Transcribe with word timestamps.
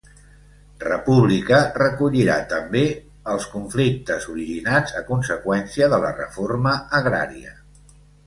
República 0.83 1.57
recollirà 1.81 2.37
també 2.53 2.81
els 3.35 3.45
conflictes 3.53 4.25
originats 4.33 4.97
a 5.03 5.05
conseqüència 5.11 5.91
de 5.95 6.03
la 6.07 6.13
reforma 6.23 6.75
agrària. 7.01 7.53